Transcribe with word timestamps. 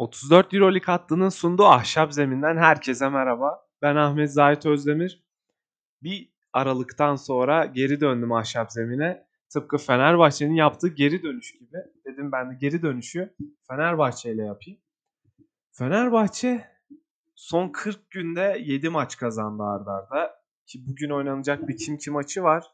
34 0.00 0.54
Euroleague 0.54 0.86
hattının 0.86 1.28
sunduğu 1.28 1.64
ahşap 1.64 2.12
zeminden 2.12 2.56
herkese 2.56 3.08
merhaba. 3.08 3.66
Ben 3.82 3.96
Ahmet 3.96 4.32
Zahit 4.32 4.66
Özdemir. 4.66 5.24
Bir 6.02 6.32
aralıktan 6.52 7.16
sonra 7.16 7.66
geri 7.66 8.00
döndüm 8.00 8.32
ahşap 8.32 8.72
zemine. 8.72 9.26
Tıpkı 9.48 9.78
Fenerbahçe'nin 9.78 10.54
yaptığı 10.54 10.88
geri 10.88 11.22
dönüş 11.22 11.52
gibi. 11.52 11.76
Dedim 12.06 12.32
ben 12.32 12.50
de 12.50 12.54
geri 12.60 12.82
dönüşü 12.82 13.34
Fenerbahçe 13.68 14.32
ile 14.32 14.44
yapayım. 14.44 14.80
Fenerbahçe 15.72 16.64
son 17.34 17.68
40 17.68 18.10
günde 18.10 18.56
7 18.60 18.88
maç 18.88 19.16
kazandı 19.16 19.62
ardarda. 19.62 20.14
arda. 20.14 20.34
Ki 20.66 20.86
bugün 20.86 21.10
oynanacak 21.10 21.68
bir 21.68 21.76
Kimki 21.76 22.10
maçı 22.10 22.42
var. 22.42 22.66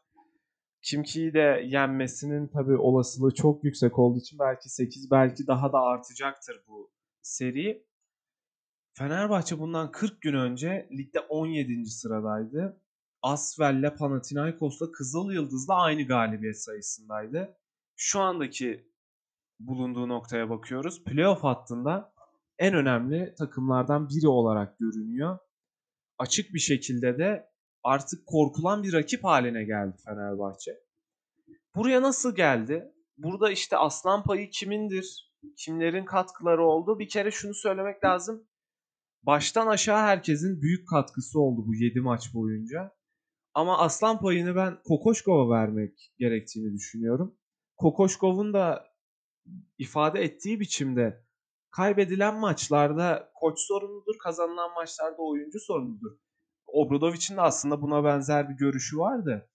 Kimki'yi 0.81 1.33
de 1.33 1.63
yenmesinin 1.65 2.47
tabii 2.47 2.77
olasılığı 2.77 3.33
çok 3.33 3.63
yüksek 3.63 3.99
olduğu 3.99 4.19
için 4.19 4.39
belki 4.39 4.69
8 4.69 5.11
belki 5.11 5.47
daha 5.47 5.73
da 5.73 5.79
artacaktır 5.79 6.63
bu 6.67 6.96
seri. 7.27 7.87
Fenerbahçe 8.93 9.59
bundan 9.59 9.91
40 9.91 10.21
gün 10.21 10.33
önce 10.33 10.89
ligde 10.91 11.19
17. 11.19 11.85
sıradaydı. 11.85 12.81
Asvel'le 13.21 13.95
Panathinaikos'la 13.97 14.91
Kızıl 14.91 15.31
Yıldız'la 15.31 15.75
aynı 15.75 16.03
galibiyet 16.07 16.63
sayısındaydı. 16.63 17.57
Şu 17.95 18.19
andaki 18.19 18.91
bulunduğu 19.59 20.09
noktaya 20.09 20.49
bakıyoruz. 20.49 21.03
Playoff 21.03 21.43
hattında 21.43 22.13
en 22.59 22.73
önemli 22.73 23.35
takımlardan 23.37 24.09
biri 24.09 24.27
olarak 24.27 24.79
görünüyor. 24.79 25.37
Açık 26.17 26.53
bir 26.53 26.59
şekilde 26.59 27.17
de 27.17 27.49
artık 27.83 28.25
korkulan 28.25 28.83
bir 28.83 28.93
rakip 28.93 29.23
haline 29.23 29.63
geldi 29.63 29.97
Fenerbahçe. 30.05 30.79
Buraya 31.75 32.01
nasıl 32.01 32.35
geldi? 32.35 32.91
Burada 33.17 33.51
işte 33.51 33.77
aslan 33.77 34.23
payı 34.23 34.49
kimindir? 34.49 35.26
Kimlerin 35.57 36.05
katkıları 36.05 36.63
oldu. 36.63 36.99
Bir 36.99 37.09
kere 37.09 37.31
şunu 37.31 37.53
söylemek 37.53 38.03
lazım. 38.03 38.47
Baştan 39.23 39.67
aşağı 39.67 40.01
herkesin 40.01 40.61
büyük 40.61 40.89
katkısı 40.89 41.39
oldu 41.39 41.63
bu 41.67 41.75
7 41.75 42.01
maç 42.01 42.33
boyunca. 42.33 42.97
Ama 43.53 43.77
aslan 43.77 44.19
payını 44.19 44.55
ben 44.55 44.77
Kokoşkov'a 44.83 45.49
vermek 45.49 46.13
gerektiğini 46.17 46.73
düşünüyorum. 46.73 47.35
Kokoşkov'un 47.77 48.53
da 48.53 48.85
ifade 49.77 50.21
ettiği 50.21 50.59
biçimde 50.59 51.25
kaybedilen 51.71 52.39
maçlarda 52.39 53.31
koç 53.35 53.59
sorumludur, 53.59 54.17
kazanılan 54.23 54.73
maçlarda 54.73 55.21
oyuncu 55.21 55.59
sorumludur. 55.59 56.11
Obradovic'in 56.67 57.37
de 57.37 57.41
aslında 57.41 57.81
buna 57.81 58.03
benzer 58.03 58.49
bir 58.49 58.55
görüşü 58.55 58.97
vardı. 58.97 59.49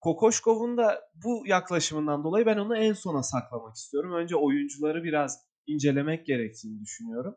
Kokoşkov'un 0.00 0.76
da 0.76 1.10
bu 1.14 1.46
yaklaşımından 1.46 2.24
dolayı 2.24 2.46
ben 2.46 2.58
onu 2.58 2.76
en 2.76 2.92
sona 2.92 3.22
saklamak 3.22 3.76
istiyorum. 3.76 4.12
Önce 4.12 4.36
oyuncuları 4.36 5.04
biraz 5.04 5.46
incelemek 5.66 6.26
gerektiğini 6.26 6.80
düşünüyorum. 6.80 7.36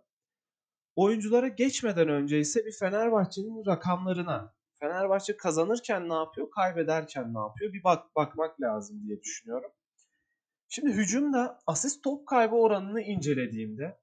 Oyunculara 0.95 1.48
geçmeden 1.48 2.09
önce 2.09 2.40
ise 2.40 2.66
bir 2.66 2.72
Fenerbahçe'nin 2.80 3.66
rakamlarına, 3.66 4.56
Fenerbahçe 4.80 5.38
kazanırken 5.38 6.09
ne 6.09 6.14
yapıyor, 6.14 6.52
kaybederken 6.52 7.34
ne 7.34 7.40
yapıyor 7.40 7.73
bir 7.73 7.84
bak 7.84 8.16
bakmak 8.16 8.62
lazım 8.62 9.03
diye 9.03 9.22
düşünüyorum. 9.22 9.72
Şimdi 10.70 10.92
hücumda 10.92 11.59
asist 11.68 12.03
top 12.03 12.28
kaybı 12.28 12.56
oranını 12.56 13.02
incelediğimde 13.02 14.00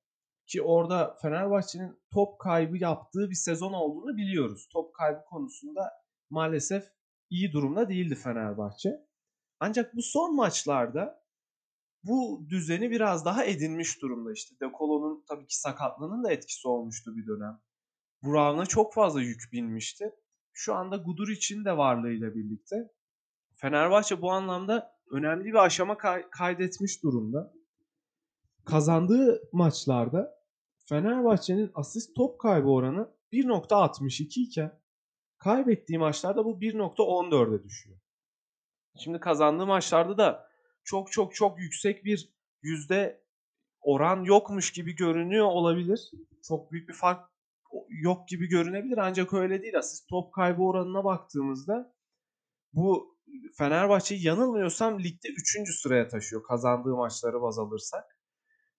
ki 0.46 0.62
orada 0.62 1.16
Fenerbahçe'nin 1.22 2.00
top 2.12 2.40
kaybı 2.40 2.78
yaptığı 2.78 3.30
bir 3.30 3.34
sezon 3.34 3.72
olduğunu 3.72 4.16
biliyoruz. 4.16 4.68
Top 4.72 4.94
kaybı 4.94 5.24
konusunda 5.24 5.90
maalesef 6.30 6.84
iyi 7.30 7.52
durumda 7.52 7.88
değildi 7.88 8.14
Fenerbahçe. 8.14 9.06
Ancak 9.60 9.96
bu 9.96 10.02
son 10.02 10.36
maçlarda 10.36 11.24
bu 12.04 12.46
düzeni 12.48 12.90
biraz 12.90 13.24
daha 13.24 13.44
edinmiş 13.44 14.02
durumda 14.02 14.32
işte. 14.32 14.54
De 14.60 14.70
Colo'nun 14.78 15.24
tabii 15.28 15.46
ki 15.46 15.60
sakatlığının 15.60 16.24
da 16.24 16.32
etkisi 16.32 16.68
olmuştu 16.68 17.16
bir 17.16 17.26
dönem. 17.26 17.60
Burak'ına 18.22 18.66
çok 18.66 18.94
fazla 18.94 19.20
yük 19.22 19.42
binmişti. 19.52 20.10
Şu 20.52 20.74
anda 20.74 20.96
Gudur 20.96 21.28
için 21.28 21.64
de 21.64 21.76
varlığıyla 21.76 22.34
birlikte 22.34 22.76
Fenerbahçe 23.54 24.22
bu 24.22 24.30
anlamda 24.32 24.92
önemli 25.10 25.44
bir 25.44 25.64
aşama 25.64 25.98
kay- 25.98 26.30
kaydetmiş 26.30 27.02
durumda. 27.02 27.52
Kazandığı 28.64 29.48
maçlarda 29.52 30.38
Fenerbahçe'nin 30.88 31.70
asist 31.74 32.16
top 32.16 32.40
kaybı 32.40 32.68
oranı 32.68 33.10
1.62 33.32 34.40
iken 34.40 34.80
Kaybettiği 35.38 35.98
maçlarda 35.98 36.44
bu 36.44 36.60
1.14'e 36.60 37.64
düşüyor. 37.64 37.98
Şimdi 38.98 39.20
kazandığı 39.20 39.66
maçlarda 39.66 40.18
da 40.18 40.48
çok 40.84 41.12
çok 41.12 41.34
çok 41.34 41.60
yüksek 41.60 42.04
bir 42.04 42.32
yüzde 42.62 43.24
oran 43.80 44.24
yokmuş 44.24 44.72
gibi 44.72 44.96
görünüyor 44.96 45.46
olabilir. 45.46 46.10
Çok 46.42 46.72
büyük 46.72 46.88
bir 46.88 46.94
fark 46.94 47.30
yok 47.88 48.28
gibi 48.28 48.48
görünebilir 48.48 48.98
ancak 48.98 49.34
öyle 49.34 49.62
değil. 49.62 49.78
Asist 49.78 50.08
top 50.08 50.34
kaybı 50.34 50.62
oranına 50.62 51.04
baktığımızda 51.04 51.94
bu 52.72 53.18
Fenerbahçe 53.58 54.14
yanılmıyorsam 54.14 54.98
ligde 54.98 55.28
3. 55.28 55.80
sıraya 55.82 56.08
taşıyor 56.08 56.42
kazandığı 56.42 56.96
maçları 56.96 57.42
baz 57.42 57.58
alırsak. 57.58 58.04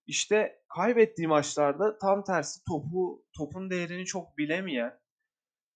İşte 0.08 0.64
kaybettiği 0.76 1.28
maçlarda 1.28 1.97
tam 1.97 2.24
tersi 2.24 2.59
topu 2.68 3.26
topun 3.38 3.70
değerini 3.70 4.06
çok 4.06 4.38
bilemeyen 4.38 5.00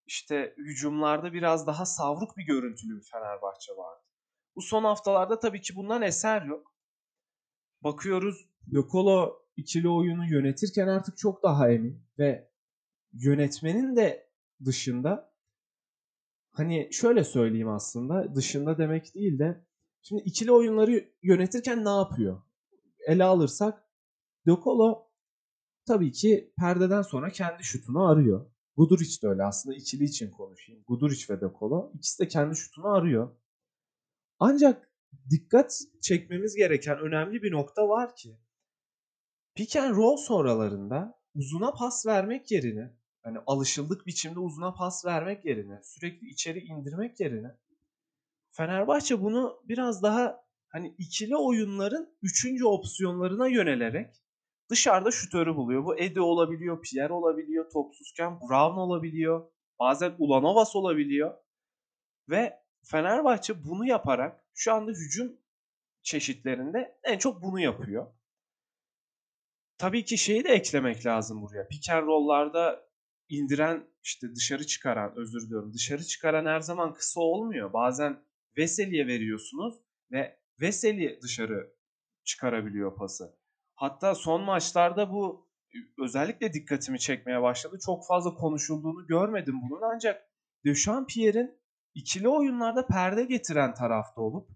işte 0.05 0.55
hücumlarda 0.57 1.33
biraz 1.33 1.67
daha 1.67 1.85
savruk 1.85 2.37
bir 2.37 2.45
görüntülü 2.45 2.97
bir 2.97 3.03
Fenerbahçe 3.11 3.73
vardı. 3.77 4.03
Bu 4.55 4.61
son 4.61 4.83
haftalarda 4.83 5.39
tabii 5.39 5.61
ki 5.61 5.75
bundan 5.75 6.01
eser 6.01 6.41
yok. 6.41 6.73
Bakıyoruz 7.81 8.45
Lokolo 8.73 9.43
ikili 9.57 9.89
oyunu 9.89 10.25
yönetirken 10.25 10.87
artık 10.87 11.17
çok 11.17 11.43
daha 11.43 11.71
emin 11.71 12.05
ve 12.19 12.51
yönetmenin 13.13 13.95
de 13.95 14.29
dışında 14.65 15.33
hani 16.51 16.89
şöyle 16.93 17.23
söyleyeyim 17.23 17.69
aslında 17.69 18.35
dışında 18.35 18.77
demek 18.77 19.15
değil 19.15 19.39
de 19.39 19.65
şimdi 20.01 20.21
ikili 20.21 20.51
oyunları 20.51 21.09
yönetirken 21.23 21.85
ne 21.85 21.89
yapıyor? 21.89 22.41
Ele 23.07 23.23
alırsak 23.23 23.83
Lokolo 24.47 25.07
tabii 25.87 26.11
ki 26.11 26.53
perdeden 26.57 27.01
sonra 27.01 27.29
kendi 27.29 27.63
şutunu 27.63 28.07
arıyor. 28.07 28.52
Guduric 28.77 29.21
de 29.21 29.27
öyle 29.27 29.43
aslında 29.43 29.75
ikili 29.75 30.03
için 30.03 30.31
konuşayım. 30.31 30.83
Guduric 30.87 31.33
ve 31.33 31.41
De 31.41 31.45
Colo 31.59 31.91
ikisi 31.95 32.23
de 32.23 32.27
kendi 32.27 32.55
şutunu 32.55 32.87
arıyor. 32.87 33.35
Ancak 34.39 34.91
dikkat 35.29 35.79
çekmemiz 36.01 36.55
gereken 36.55 36.97
önemli 36.99 37.41
bir 37.41 37.51
nokta 37.51 37.89
var 37.89 38.15
ki 38.15 38.37
pick 39.55 39.75
and 39.75 39.95
roll 39.95 40.17
sonralarında 40.17 41.19
uzuna 41.35 41.71
pas 41.71 42.05
vermek 42.05 42.51
yerine 42.51 42.93
hani 43.23 43.37
alışıldık 43.47 44.07
biçimde 44.07 44.39
uzuna 44.39 44.73
pas 44.73 45.05
vermek 45.05 45.45
yerine 45.45 45.81
sürekli 45.83 46.27
içeri 46.27 46.59
indirmek 46.59 47.19
yerine 47.19 47.57
Fenerbahçe 48.51 49.21
bunu 49.21 49.61
biraz 49.63 50.03
daha 50.03 50.45
hani 50.67 50.95
ikili 50.97 51.37
oyunların 51.37 52.17
üçüncü 52.21 52.65
opsiyonlarına 52.65 53.47
yönelerek 53.47 54.22
dışarıda 54.73 55.11
şutörü 55.11 55.55
buluyor. 55.55 55.85
Bu 55.85 55.97
Edi 55.97 56.21
olabiliyor, 56.21 56.81
Pierre 56.81 57.13
olabiliyor, 57.13 57.71
topsuzken 57.71 58.39
Brown 58.39 58.77
olabiliyor. 58.77 59.51
Bazen 59.79 60.15
Ulanovas 60.17 60.75
olabiliyor. 60.75 61.33
Ve 62.29 62.59
Fenerbahçe 62.83 63.63
bunu 63.63 63.87
yaparak 63.87 64.45
şu 64.53 64.73
anda 64.73 64.91
hücum 64.91 65.37
çeşitlerinde 66.03 66.99
en 67.03 67.17
çok 67.17 67.41
bunu 67.41 67.59
yapıyor. 67.59 68.07
Tabii 69.77 70.05
ki 70.05 70.17
şeyi 70.17 70.43
de 70.43 70.49
eklemek 70.49 71.05
lazım 71.05 71.41
buraya. 71.41 71.67
Pick 71.67 71.89
and 71.89 72.07
roll'larda 72.07 72.89
indiren 73.29 73.87
işte 74.03 74.35
dışarı 74.35 74.67
çıkaran 74.67 75.13
özür 75.15 75.41
diliyorum 75.45 75.73
dışarı 75.73 76.03
çıkaran 76.03 76.45
her 76.45 76.59
zaman 76.59 76.93
kısa 76.93 77.21
olmuyor. 77.21 77.73
Bazen 77.73 78.23
Veseli'ye 78.57 79.07
veriyorsunuz 79.07 79.75
ve 80.11 80.39
Veseli 80.61 81.19
dışarı 81.21 81.73
çıkarabiliyor 82.23 82.95
pası. 82.95 83.42
Hatta 83.75 84.15
son 84.15 84.41
maçlarda 84.41 85.11
bu 85.11 85.49
özellikle 86.03 86.53
dikkatimi 86.53 86.99
çekmeye 86.99 87.41
başladı. 87.41 87.77
Çok 87.85 88.07
fazla 88.07 88.33
konuşulduğunu 88.33 89.07
görmedim 89.07 89.55
bunun 89.61 89.81
ancak 89.95 90.29
Dechampierre'in 90.65 91.61
ikili 91.93 92.27
oyunlarda 92.27 92.87
perde 92.87 93.23
getiren 93.23 93.73
tarafta 93.73 94.21
olup 94.21 94.49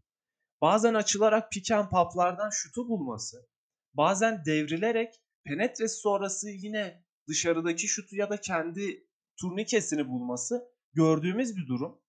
bazen 0.62 0.94
açılarak 0.94 1.51
pick 1.51 1.71
and 1.71 1.89
pop'lardan 1.89 2.50
şutu 2.50 2.89
bulması, 2.89 3.50
bazen 3.94 4.45
devrilerek 4.45 5.13
penetresi 5.44 6.00
sonrası 6.00 6.50
yine 6.50 7.03
dışarıdaki 7.27 7.88
şutu 7.88 8.15
ya 8.15 8.30
da 8.30 8.38
kendi 8.38 9.07
turnikesini 9.41 10.07
bulması 10.07 10.71
gördüğümüz 10.94 11.57
bir 11.57 11.68
durum. 11.68 12.01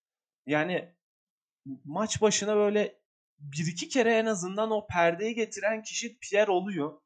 Yani 0.45 0.95
maç 1.85 2.21
başına 2.21 2.55
böyle 2.55 2.99
bir 3.39 3.71
iki 3.71 3.89
kere 3.89 4.13
en 4.13 4.25
azından 4.25 4.71
o 4.71 4.87
perdeyi 4.87 5.35
getiren 5.35 5.83
kişi 5.83 6.19
Pierre 6.19 6.51
oluyor. 6.51 7.01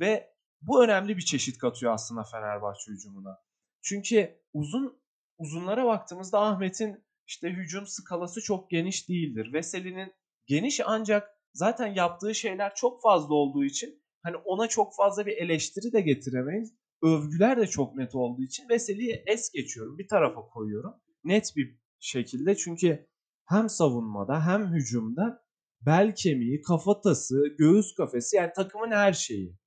Ve 0.00 0.34
bu 0.62 0.84
önemli 0.84 1.16
bir 1.16 1.22
çeşit 1.22 1.58
katıyor 1.58 1.92
aslında 1.92 2.22
Fenerbahçe 2.22 2.92
hücumuna. 2.92 3.38
Çünkü 3.82 4.40
uzun 4.52 5.00
uzunlara 5.38 5.86
baktığımızda 5.86 6.40
Ahmet'in 6.40 7.04
işte 7.26 7.48
hücum 7.50 7.86
skalası 7.86 8.42
çok 8.42 8.70
geniş 8.70 9.08
değildir. 9.08 9.52
Veseli'nin 9.52 10.12
geniş 10.46 10.80
ancak 10.84 11.30
zaten 11.54 11.86
yaptığı 11.86 12.34
şeyler 12.34 12.74
çok 12.74 13.02
fazla 13.02 13.34
olduğu 13.34 13.64
için 13.64 14.02
hani 14.22 14.36
ona 14.36 14.68
çok 14.68 14.96
fazla 14.96 15.26
bir 15.26 15.36
eleştiri 15.36 15.92
de 15.92 16.00
getiremeyiz. 16.00 16.74
övgüler 17.02 17.56
de 17.56 17.66
çok 17.66 17.94
net 17.94 18.14
olduğu 18.14 18.42
için 18.42 18.68
Veseli'yi 18.68 19.22
es 19.26 19.50
geçiyorum. 19.50 19.98
Bir 19.98 20.08
tarafa 20.08 20.40
koyuyorum. 20.40 20.94
Net 21.24 21.52
bir 21.56 21.78
şekilde 22.00 22.56
çünkü 22.56 23.06
hem 23.48 23.68
savunmada 23.68 24.46
hem 24.46 24.72
hücumda 24.74 25.44
bel 25.80 26.14
kemiği, 26.14 26.62
kafatası, 26.62 27.56
göğüs 27.58 27.94
kafesi 27.94 28.36
yani 28.36 28.52
takımın 28.56 28.90
her 28.90 29.12
şeyi. 29.12 29.58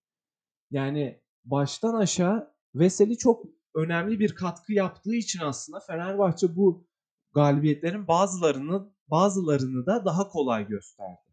Yani 0.71 1.21
baştan 1.45 1.94
aşağı 1.94 2.53
Veseli 2.75 3.18
çok 3.18 3.45
önemli 3.75 4.19
bir 4.19 4.35
katkı 4.35 4.73
yaptığı 4.73 5.15
için 5.15 5.39
aslında 5.39 5.79
Fenerbahçe 5.79 6.56
bu 6.56 6.88
galibiyetlerin 7.33 8.07
bazılarını 8.07 8.94
bazılarını 9.07 9.85
da 9.85 10.06
daha 10.06 10.27
kolay 10.27 10.68
gösterdi. 10.68 11.31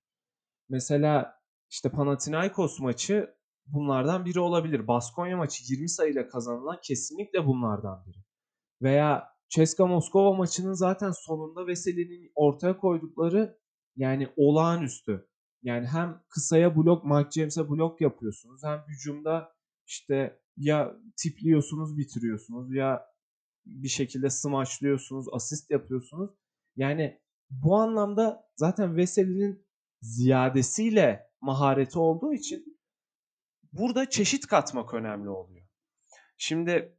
Mesela 0.69 1.35
işte 1.71 1.91
Panathinaikos 1.91 2.81
maçı 2.81 3.35
bunlardan 3.67 4.25
biri 4.25 4.41
olabilir. 4.41 4.87
Baskonya 4.87 5.37
maçı 5.37 5.65
20 5.73 5.89
sayıyla 5.89 6.29
kazanılan 6.29 6.79
kesinlikle 6.83 7.47
bunlardan 7.47 8.05
biri. 8.07 8.19
Veya 8.83 9.29
Ceska 9.49 9.87
Moskova 9.87 10.37
maçının 10.37 10.73
zaten 10.73 11.11
sonunda 11.11 11.67
Veseli'nin 11.67 12.33
ortaya 12.35 12.77
koydukları 12.79 13.59
yani 13.97 14.29
olağanüstü. 14.37 15.29
Yani 15.63 15.87
hem 15.87 16.23
kısaya 16.29 16.77
blok, 16.77 17.05
Mike 17.05 17.31
James'e 17.31 17.69
blok 17.69 18.01
yapıyorsunuz 18.01 18.63
hem 18.65 18.85
hücumda 18.89 19.53
işte 19.87 20.41
ya 20.57 20.97
tipliyorsunuz 21.17 21.99
bitiriyorsunuz 21.99 22.75
ya 22.75 23.07
bir 23.67 23.89
şekilde 23.89 24.31
smaçlıyorsunuz, 24.31 25.27
asist 25.33 25.71
yapıyorsunuz. 25.71 26.31
Yani 26.77 27.21
bu 27.51 27.77
anlamda 27.77 28.51
zaten 28.57 28.97
Veseli'nin 28.97 29.67
ziyadesiyle 30.01 31.31
mahareti 31.41 31.99
olduğu 31.99 32.33
için 32.33 32.81
burada 33.73 34.11
çeşit 34.11 34.47
katmak 34.47 34.95
önemli 34.95 35.29
oluyor. 35.29 35.67
Şimdi 36.37 36.99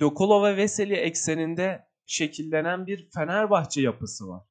Dokolo 0.00 0.44
ve 0.44 0.56
Veseli 0.56 0.94
ekseninde 0.94 1.88
şekillenen 2.06 2.86
bir 2.86 3.10
Fenerbahçe 3.10 3.80
yapısı 3.80 4.28
var. 4.28 4.44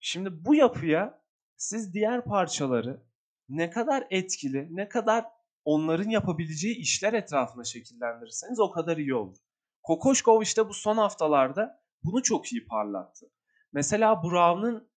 Şimdi 0.00 0.44
bu 0.44 0.54
yapıya 0.54 1.21
siz 1.62 1.94
diğer 1.94 2.24
parçaları 2.24 3.02
ne 3.48 3.70
kadar 3.70 4.06
etkili, 4.10 4.68
ne 4.70 4.88
kadar 4.88 5.24
onların 5.64 6.10
yapabileceği 6.10 6.76
işler 6.76 7.12
etrafında 7.12 7.64
şekillendirirseniz 7.64 8.60
o 8.60 8.70
kadar 8.70 8.96
iyi 8.96 9.14
olur. 9.14 9.36
Kokoşkov 9.82 10.42
işte 10.42 10.68
bu 10.68 10.74
son 10.74 10.96
haftalarda 10.96 11.82
bunu 12.04 12.22
çok 12.22 12.52
iyi 12.52 12.66
parlattı. 12.66 13.26
Mesela 13.72 14.22
Brown'un 14.22 14.88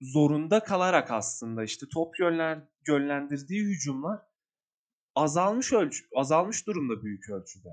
zorunda 0.00 0.60
kalarak 0.60 1.10
aslında 1.10 1.64
işte 1.64 1.86
top 1.92 2.20
yönler, 2.20 2.68
yönlendirdiği 2.88 3.62
hücumlar 3.64 4.20
azalmış 5.14 5.72
ölçü, 5.72 6.04
azalmış 6.16 6.66
durumda 6.66 7.02
büyük 7.02 7.30
ölçüde. 7.30 7.68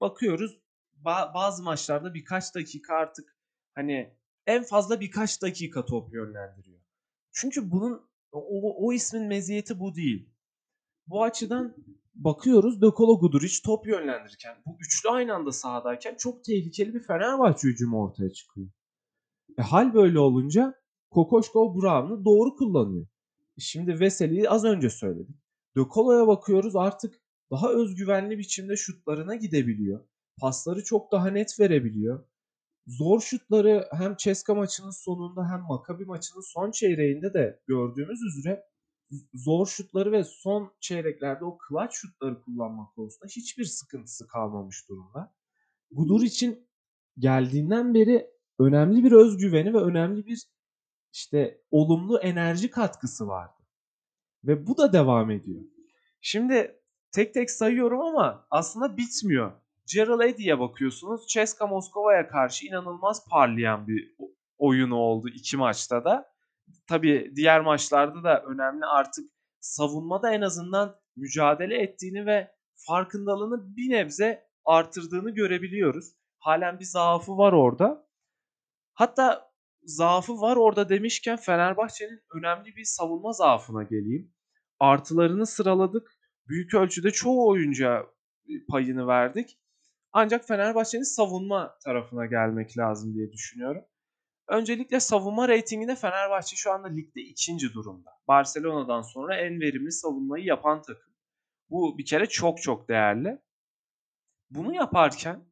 Bakıyoruz 0.00 0.58
ba- 1.04 1.34
bazı 1.34 1.62
maçlarda 1.62 2.14
birkaç 2.14 2.54
dakika 2.54 2.94
artık 2.94 3.36
hani 3.74 4.16
en 4.46 4.62
fazla 4.62 5.00
birkaç 5.00 5.42
dakika 5.42 5.84
top 5.84 6.14
yönlendiriyor. 6.14 6.75
Çünkü 7.36 7.70
bunun 7.70 8.02
o, 8.32 8.86
o 8.86 8.92
ismin 8.92 9.26
meziyeti 9.26 9.80
bu 9.80 9.94
değil. 9.94 10.28
Bu 11.06 11.22
açıdan 11.22 11.76
bakıyoruz 12.14 12.80
Dokolo 12.80 13.20
Guduric 13.20 13.54
top 13.64 13.86
yönlendirirken 13.86 14.56
bu 14.66 14.76
üçlü 14.80 15.08
aynı 15.08 15.34
anda 15.34 15.52
sahadayken 15.52 16.14
çok 16.14 16.44
tehlikeli 16.44 16.94
bir 16.94 17.00
Fenerbahçe 17.00 17.68
hücumu 17.68 18.02
ortaya 18.02 18.30
çıkıyor. 18.30 18.68
E, 19.58 19.62
hal 19.62 19.94
böyle 19.94 20.18
olunca 20.18 20.74
Kokoşkov 21.10 21.74
Brown'u 21.74 22.24
doğru 22.24 22.56
kullanıyor. 22.56 23.06
E, 23.58 23.60
şimdi 23.60 24.00
Veseli'yi 24.00 24.50
az 24.50 24.64
önce 24.64 24.90
söyledik. 24.90 25.36
Dokolo'ya 25.76 26.26
bakıyoruz 26.26 26.76
artık 26.76 27.20
daha 27.50 27.72
özgüvenli 27.72 28.38
biçimde 28.38 28.76
şutlarına 28.76 29.34
gidebiliyor. 29.34 30.08
Pasları 30.40 30.84
çok 30.84 31.12
daha 31.12 31.30
net 31.30 31.60
verebiliyor. 31.60 32.24
Zor 32.86 33.20
şutları 33.20 33.88
hem 33.92 34.16
Ceska 34.16 34.54
maçının 34.54 34.90
sonunda 34.90 35.50
hem 35.50 35.60
Maccabi 35.60 36.04
maçının 36.04 36.42
son 36.52 36.70
çeyreğinde 36.70 37.34
de 37.34 37.60
gördüğümüz 37.66 38.22
üzere 38.22 38.64
zor 39.34 39.66
şutları 39.66 40.12
ve 40.12 40.24
son 40.24 40.72
çeyreklerde 40.80 41.44
o 41.44 41.58
clutch 41.68 41.94
şutları 41.94 42.42
kullanmak 42.42 42.94
konusunda 42.94 43.26
hiçbir 43.26 43.64
sıkıntısı 43.64 44.26
kalmamış 44.26 44.88
durumda. 44.88 45.34
Gudur 45.90 46.22
için 46.22 46.68
geldiğinden 47.18 47.94
beri 47.94 48.30
önemli 48.58 49.04
bir 49.04 49.12
özgüveni 49.12 49.74
ve 49.74 49.78
önemli 49.78 50.26
bir 50.26 50.46
işte 51.12 51.62
olumlu 51.70 52.18
enerji 52.18 52.70
katkısı 52.70 53.26
vardı. 53.26 53.62
Ve 54.44 54.66
bu 54.66 54.78
da 54.78 54.92
devam 54.92 55.30
ediyor. 55.30 55.62
Şimdi 56.20 56.80
tek 57.12 57.34
tek 57.34 57.50
sayıyorum 57.50 58.00
ama 58.00 58.46
aslında 58.50 58.96
bitmiyor. 58.96 59.52
Gerald 59.94 60.20
Eddy'ye 60.20 60.58
bakıyorsunuz. 60.58 61.26
Ceska 61.28 61.66
Moskova'ya 61.66 62.28
karşı 62.28 62.66
inanılmaz 62.66 63.28
parlayan 63.28 63.88
bir 63.88 64.16
oyunu 64.58 64.96
oldu 64.96 65.28
iki 65.28 65.56
maçta 65.56 66.04
da. 66.04 66.32
Tabii 66.86 67.32
diğer 67.36 67.60
maçlarda 67.60 68.22
da 68.24 68.42
önemli 68.42 68.86
artık 68.86 69.30
savunmada 69.60 70.32
en 70.32 70.40
azından 70.40 70.96
mücadele 71.16 71.82
ettiğini 71.82 72.26
ve 72.26 72.52
farkındalığını 72.74 73.76
bir 73.76 73.90
nebze 73.90 74.46
artırdığını 74.64 75.30
görebiliyoruz. 75.30 76.12
Halen 76.38 76.78
bir 76.80 76.84
zaafı 76.84 77.38
var 77.38 77.52
orada. 77.52 78.08
Hatta 78.94 79.50
zaafı 79.82 80.40
var 80.40 80.56
orada 80.56 80.88
demişken 80.88 81.36
Fenerbahçe'nin 81.36 82.20
önemli 82.38 82.76
bir 82.76 82.84
savunma 82.84 83.32
zaafına 83.32 83.82
geleyim. 83.82 84.34
Artılarını 84.80 85.46
sıraladık. 85.46 86.12
Büyük 86.48 86.74
ölçüde 86.74 87.10
çoğu 87.10 87.48
oyuncuya 87.48 88.06
payını 88.68 89.06
verdik. 89.06 89.58
Ancak 90.18 90.48
Fenerbahçe'nin 90.48 91.02
savunma 91.02 91.78
tarafına 91.84 92.26
gelmek 92.26 92.78
lazım 92.78 93.14
diye 93.14 93.32
düşünüyorum. 93.32 93.84
Öncelikle 94.48 95.00
savunma 95.00 95.48
reytinginde 95.48 95.96
Fenerbahçe 95.96 96.56
şu 96.56 96.72
anda 96.72 96.88
ligde 96.88 97.20
ikinci 97.20 97.72
durumda. 97.74 98.10
Barcelona'dan 98.28 99.02
sonra 99.02 99.36
en 99.36 99.60
verimli 99.60 99.92
savunmayı 99.92 100.44
yapan 100.44 100.82
takım. 100.82 101.12
Bu 101.70 101.98
bir 101.98 102.04
kere 102.04 102.26
çok 102.26 102.62
çok 102.62 102.88
değerli. 102.88 103.42
Bunu 104.50 104.74
yaparken 104.74 105.44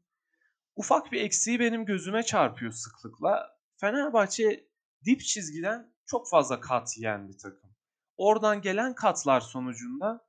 ufak 0.77 1.13
bir 1.13 1.21
eksiği 1.21 1.61
benim 1.61 1.85
gözüme 1.85 2.23
çarpıyor 2.23 2.73
sıklıkla. 2.73 3.59
Fenerbahçe 3.77 4.69
dip 5.05 5.21
çizgiden 5.21 5.95
çok 6.07 6.29
fazla 6.31 6.61
kat 6.61 6.97
yiyen 6.97 7.29
bir 7.29 7.39
takım. 7.39 7.71
Oradan 8.17 8.63
gelen 8.63 8.95
katlar 8.95 9.41
sonucunda 9.41 10.27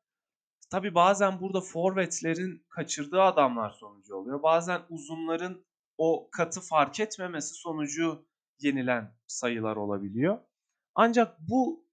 tabi 0.69 0.95
bazen 0.95 1.39
burada 1.39 1.61
forvetlerin 1.61 2.65
kaçırdığı 2.69 3.21
adamlar 3.21 3.69
sonucu 3.69 4.15
oluyor. 4.15 4.43
Bazen 4.43 4.81
uzunların 4.89 5.65
o 5.97 6.29
katı 6.31 6.61
fark 6.61 6.99
etmemesi 6.99 7.53
sonucu 7.53 8.25
yenilen 8.59 9.15
sayılar 9.27 9.75
olabiliyor. 9.75 10.37
Ancak 10.95 11.39
bu 11.39 11.85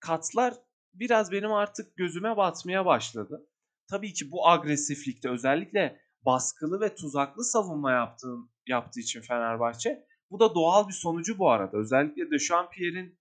katlar 0.00 0.54
biraz 0.94 1.32
benim 1.32 1.52
artık 1.52 1.96
gözüme 1.96 2.36
batmaya 2.36 2.86
başladı. 2.86 3.48
Tabii 3.90 4.12
ki 4.12 4.30
bu 4.30 4.48
agresiflikte 4.48 5.30
özellikle 5.30 6.00
baskılı 6.22 6.80
ve 6.80 6.94
tuzaklı 6.94 7.44
savunma 7.44 7.92
yaptığı, 7.92 8.36
yaptığı 8.66 9.00
için 9.00 9.20
Fenerbahçe 9.20 10.06
bu 10.30 10.40
da 10.40 10.54
doğal 10.54 10.88
bir 10.88 10.92
sonucu 10.92 11.38
bu 11.38 11.50
arada. 11.50 11.76
Özellikle 11.76 12.30
de 12.30 12.38
Champierre'in 12.38 13.18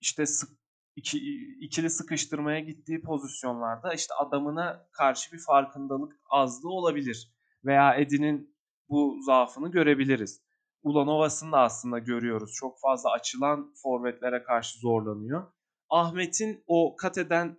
işte 0.00 0.26
sık, 0.26 0.50
iki, 0.96 1.18
ikili 1.60 1.90
sıkıştırmaya 1.90 2.60
gittiği 2.60 3.02
pozisyonlarda 3.02 3.94
işte 3.94 4.14
adamına 4.14 4.88
karşı 4.92 5.32
bir 5.32 5.38
farkındalık 5.38 6.12
azlığı 6.30 6.70
olabilir. 6.70 7.32
Veya 7.64 7.94
Edin'in 7.94 8.56
bu 8.88 9.18
zaafını 9.26 9.70
görebiliriz. 9.70 10.42
Ulanovas'ını 10.82 11.52
da 11.52 11.58
aslında 11.58 11.98
görüyoruz. 11.98 12.52
Çok 12.54 12.80
fazla 12.80 13.10
açılan 13.10 13.74
forvetlere 13.82 14.42
karşı 14.42 14.78
zorlanıyor. 14.78 15.52
Ahmet'in 15.90 16.64
o 16.66 16.96
kat 16.96 17.18
eden 17.18 17.58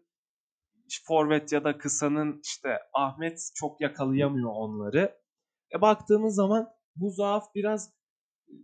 forvet 1.08 1.52
ya 1.52 1.64
da 1.64 1.78
kısanın 1.78 2.42
işte 2.44 2.78
Ahmet 2.94 3.52
çok 3.56 3.82
yakalayamıyor 3.82 4.52
onları. 4.54 5.20
E 5.76 5.82
baktığımız 5.82 6.36
zaman 6.36 6.70
bu 6.96 7.10
zaaf 7.10 7.56
biraz 7.56 7.94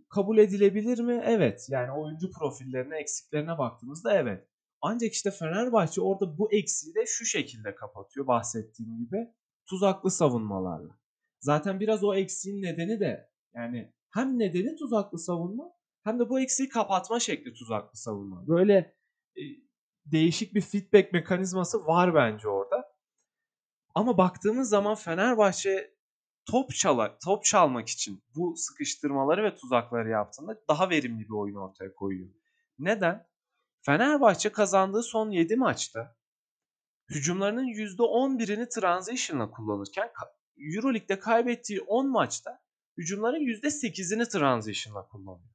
kabul 0.08 0.38
edilebilir 0.38 0.98
mi? 0.98 1.22
Evet. 1.26 1.66
Yani 1.70 1.92
oyuncu 1.92 2.30
profillerine, 2.30 2.98
eksiklerine 2.98 3.58
baktığımızda 3.58 4.14
evet. 4.14 4.48
Ancak 4.86 5.12
işte 5.12 5.30
Fenerbahçe 5.30 6.00
orada 6.00 6.38
bu 6.38 6.52
eksiği 6.52 6.94
de 6.94 7.06
şu 7.06 7.24
şekilde 7.24 7.74
kapatıyor 7.74 8.26
bahsettiğim 8.26 8.98
gibi. 8.98 9.34
Tuzaklı 9.66 10.10
savunmalarla. 10.10 10.98
Zaten 11.40 11.80
biraz 11.80 12.04
o 12.04 12.14
eksiğin 12.14 12.62
nedeni 12.62 13.00
de 13.00 13.30
yani 13.54 13.92
hem 14.10 14.38
nedeni 14.38 14.76
tuzaklı 14.76 15.18
savunma 15.18 15.72
hem 16.02 16.18
de 16.18 16.28
bu 16.28 16.40
eksiği 16.40 16.68
kapatma 16.68 17.20
şekli 17.20 17.54
tuzaklı 17.54 17.98
savunma. 17.98 18.48
Böyle 18.48 18.96
e, 19.36 19.42
değişik 20.06 20.54
bir 20.54 20.60
feedback 20.60 21.12
mekanizması 21.12 21.86
var 21.86 22.14
bence 22.14 22.48
orada. 22.48 22.94
Ama 23.94 24.18
baktığımız 24.18 24.68
zaman 24.68 24.94
Fenerbahçe 24.94 25.94
top 26.46 26.74
çala, 26.74 27.18
top 27.24 27.44
çalmak 27.44 27.88
için 27.88 28.22
bu 28.36 28.54
sıkıştırmaları 28.56 29.44
ve 29.44 29.54
tuzakları 29.54 30.08
yaptığında 30.08 30.60
daha 30.68 30.90
verimli 30.90 31.24
bir 31.24 31.34
oyun 31.34 31.56
ortaya 31.56 31.94
koyuyor. 31.94 32.30
Neden? 32.78 33.33
Fenerbahçe 33.86 34.52
kazandığı 34.52 35.02
son 35.02 35.30
7 35.30 35.56
maçta 35.56 36.16
hücumlarının 37.10 37.66
%11'ini 37.66 38.68
transition'la 38.68 39.50
kullanırken 39.50 40.10
Euroleague'de 40.56 41.18
kaybettiği 41.18 41.80
10 41.80 42.08
maçta 42.08 42.60
hücumların 42.98 43.40
%8'ini 43.40 44.28
transition'la 44.28 45.08
kullanıyor. 45.08 45.54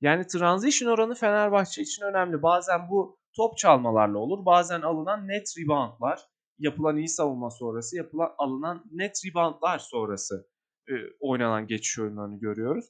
Yani 0.00 0.26
transition 0.26 0.90
oranı 0.90 1.14
Fenerbahçe 1.14 1.82
için 1.82 2.02
önemli. 2.02 2.42
Bazen 2.42 2.90
bu 2.90 3.18
top 3.36 3.58
çalmalarla 3.58 4.18
olur. 4.18 4.46
Bazen 4.46 4.80
alınan 4.80 5.28
net 5.28 5.54
reboundlar, 5.58 6.20
yapılan 6.58 6.96
iyi 6.96 7.08
savunma 7.08 7.50
sonrası, 7.50 7.96
yapılan 7.96 8.34
alınan 8.38 8.84
net 8.90 9.20
reboundlar 9.26 9.78
sonrası 9.78 10.48
e, 10.88 10.92
oynanan 11.20 11.66
geçiş 11.66 11.98
oyunlarını 11.98 12.40
görüyoruz. 12.40 12.86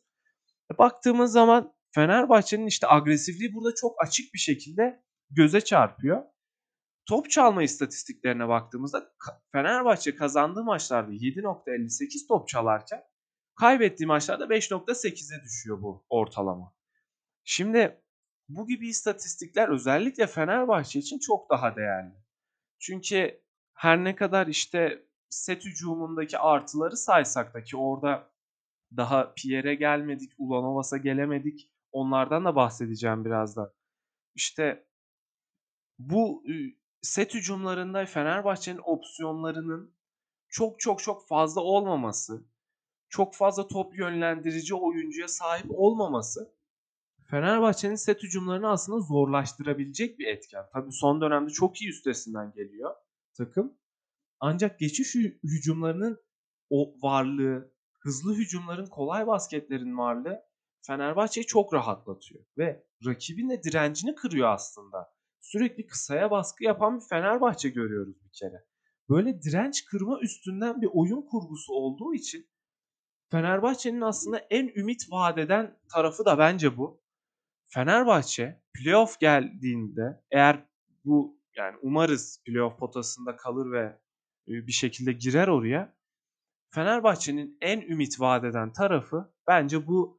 E, 0.75 0.79
baktığımız 0.79 1.33
zaman 1.33 1.78
Fenerbahçe'nin 1.95 2.67
işte 2.67 2.87
agresifliği 2.89 3.55
burada 3.55 3.75
çok 3.75 4.03
açık 4.03 4.35
bir 4.35 4.39
şekilde 4.39 5.03
göze 5.31 5.61
çarpıyor. 5.61 6.23
Top 7.07 7.31
çalma 7.31 7.63
istatistiklerine 7.63 8.49
baktığımızda 8.49 9.13
Fenerbahçe 9.53 10.15
kazandığı 10.15 10.65
maçlarda 10.65 11.13
7.58 11.13 12.29
top 12.29 12.49
çalarken 12.49 13.03
kaybettiği 13.61 14.07
maçlarda 14.07 14.45
5.8'e 14.45 15.43
düşüyor 15.45 15.83
bu 15.83 16.07
ortalama. 16.09 16.75
Şimdi 17.45 18.03
bu 18.49 18.67
gibi 18.67 18.89
istatistikler 18.89 19.69
özellikle 19.69 20.27
Fenerbahçe 20.27 20.99
için 20.99 21.19
çok 21.19 21.51
daha 21.51 21.77
değerli. 21.77 22.15
Çünkü 22.79 23.41
her 23.75 24.05
ne 24.05 24.17
kadar 24.17 24.47
işte 24.47 25.07
set 25.29 25.65
hücumundaki 25.65 26.39
artıları 26.39 26.97
saysak 26.97 27.55
da 27.55 27.63
ki 27.65 27.77
orada 27.77 28.31
daha 28.97 29.35
Pierre'e 29.35 29.75
gelmedik, 29.75 30.33
Ulanovas'a 30.39 30.97
gelemedik. 30.97 31.71
Onlardan 31.93 32.45
da 32.45 32.57
bahsedeceğim 32.57 33.25
birazdan. 33.25 33.73
İşte 34.35 34.87
bu 35.99 36.45
set 37.03 37.35
hücumlarında 37.35 38.07
Fenerbahçe'nin 38.07 38.81
opsiyonlarının 38.85 39.95
çok 40.49 40.81
çok 40.81 41.03
çok 41.03 41.29
fazla 41.29 41.61
olmaması, 41.61 42.45
çok 43.09 43.35
fazla 43.35 43.69
top 43.69 43.99
yönlendirici 43.99 44.75
oyuncuya 44.75 45.29
sahip 45.29 45.67
olmaması 45.71 46.59
Fenerbahçe'nin 47.31 47.95
set 47.95 48.23
hücumlarını 48.23 48.71
aslında 48.71 49.01
zorlaştırabilecek 49.01 50.19
bir 50.19 50.27
etken. 50.27 50.65
Tabii 50.73 50.93
son 50.93 51.21
dönemde 51.21 51.51
çok 51.51 51.83
iyi 51.83 51.91
üstesinden 51.91 52.53
geliyor 52.53 52.95
takım. 53.37 53.79
Ancak 54.41 54.79
geçiş 54.79 55.15
hücumlarının 55.43 56.21
o 56.71 56.95
varlığı, 57.03 57.73
hızlı 58.01 58.35
hücumların, 58.35 58.87
kolay 58.87 59.27
basketlerin 59.27 59.99
varlığı 59.99 60.48
Fenerbahçe'yi 60.87 61.47
çok 61.47 61.75
rahatlatıyor 61.75 62.45
ve 62.59 62.85
rakibin 63.07 63.51
de 63.51 63.63
direncini 63.63 64.15
kırıyor 64.15 64.49
aslında. 64.49 65.13
Sürekli 65.41 65.87
kısaya 65.87 66.31
baskı 66.31 66.65
yapan 66.65 66.97
bir 67.01 67.05
Fenerbahçe 67.09 67.69
görüyoruz 67.69 68.17
bir 68.25 68.33
kere. 68.33 68.65
Böyle 69.09 69.43
direnç 69.43 69.85
kırma 69.85 70.21
üstünden 70.21 70.83
bir 70.83 70.89
oyun 70.93 71.23
kurgusu 71.23 71.73
olduğu 71.73 72.15
için 72.15 72.49
Fenerbahçe'nin 73.31 74.01
aslında 74.01 74.39
en 74.39 74.69
ümit 74.69 75.11
vadeden 75.11 75.79
tarafı 75.93 76.25
da 76.25 76.39
bence 76.39 76.77
bu. 76.77 77.03
Fenerbahçe 77.67 78.63
playoff 78.75 79.21
geldiğinde 79.21 80.23
eğer 80.31 80.65
bu 81.05 81.39
yani 81.57 81.77
umarız 81.83 82.43
playoff 82.47 82.79
potasında 82.79 83.37
kalır 83.37 83.73
ve 83.73 83.99
e, 84.49 84.67
bir 84.67 84.73
şekilde 84.73 85.13
girer 85.13 85.49
oraya. 85.49 85.97
Fenerbahçe'nin 86.71 87.59
en 87.61 87.81
ümit 87.81 88.21
vadeden 88.21 88.73
tarafı 88.73 89.33
bence 89.47 89.87
bu 89.87 90.18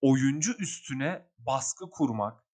oyuncu 0.00 0.52
üstüne 0.58 1.28
baskı 1.38 1.90
kurmak, 1.90 2.44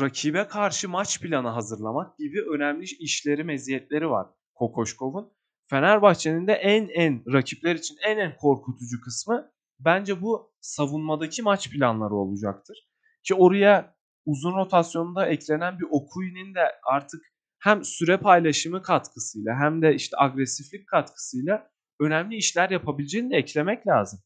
rakibe 0.00 0.46
karşı 0.46 0.88
maç 0.88 1.20
planı 1.20 1.48
hazırlamak 1.48 2.18
gibi 2.18 2.42
önemli 2.54 2.84
işleri, 2.84 3.44
meziyetleri 3.44 4.10
var 4.10 4.26
Kokoşkov'un. 4.54 5.32
Fenerbahçe'nin 5.70 6.46
de 6.46 6.52
en 6.52 6.88
en 6.88 7.32
rakipler 7.32 7.74
için 7.74 7.96
en 8.06 8.18
en 8.18 8.36
korkutucu 8.36 9.00
kısmı 9.00 9.50
bence 9.78 10.22
bu 10.22 10.52
savunmadaki 10.60 11.42
maç 11.42 11.70
planları 11.70 12.14
olacaktır. 12.14 12.88
Ki 13.22 13.34
oraya 13.34 13.96
uzun 14.26 14.56
rotasyonda 14.56 15.26
eklenen 15.26 15.78
bir 15.78 15.86
Okui'nin 15.90 16.54
de 16.54 16.60
artık 16.84 17.20
hem 17.58 17.84
süre 17.84 18.16
paylaşımı 18.16 18.82
katkısıyla 18.82 19.58
hem 19.60 19.82
de 19.82 19.94
işte 19.94 20.16
agresiflik 20.20 20.88
katkısıyla 20.88 21.70
önemli 22.00 22.36
işler 22.36 22.70
yapabileceğini 22.70 23.30
de 23.30 23.36
eklemek 23.36 23.86
lazım. 23.86 24.20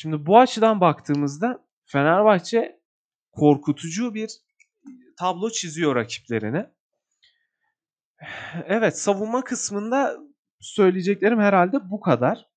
Şimdi 0.00 0.26
bu 0.26 0.38
açıdan 0.38 0.80
baktığımızda 0.80 1.64
Fenerbahçe 1.84 2.80
korkutucu 3.32 4.14
bir 4.14 4.30
tablo 5.16 5.50
çiziyor 5.50 5.96
rakiplerini. 5.96 6.66
Evet 8.66 8.98
savunma 8.98 9.44
kısmında 9.44 10.18
söyleyeceklerim 10.60 11.40
herhalde 11.40 11.90
bu 11.90 12.00
kadar. 12.00 12.48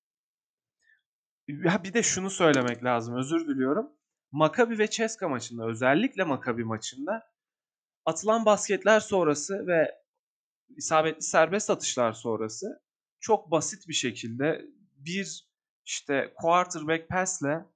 Ya 1.48 1.84
bir 1.84 1.94
de 1.94 2.02
şunu 2.02 2.30
söylemek 2.30 2.84
lazım 2.84 3.16
özür 3.16 3.48
diliyorum. 3.48 3.92
Makabi 4.32 4.78
ve 4.78 4.90
Ceska 4.90 5.28
maçında 5.28 5.66
özellikle 5.66 6.24
Makabi 6.24 6.64
maçında 6.64 7.26
atılan 8.04 8.44
basketler 8.44 9.00
sonrası 9.00 9.66
ve 9.66 9.94
isabetli 10.76 11.22
serbest 11.22 11.70
atışlar 11.70 12.12
sonrası 12.12 12.82
çok 13.20 13.50
basit 13.50 13.88
bir 13.88 13.94
şekilde 13.94 14.66
bir 14.96 15.51
işte 15.84 16.34
quarterback 16.36 17.08
pass'le 17.08 17.66